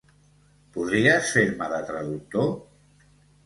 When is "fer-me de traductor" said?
1.37-2.51